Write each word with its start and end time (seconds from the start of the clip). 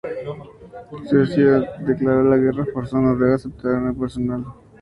Suecia 1.07 1.59
le 1.59 1.85
declaró 1.93 2.23
la 2.23 2.35
guerra 2.37 2.65
y 2.67 2.71
forzó 2.71 2.97
a 2.97 3.01
Noruega 3.01 3.33
a 3.33 3.35
aceptar 3.35 3.73
una 3.73 3.79
unión 3.91 3.99
personal. 3.99 4.45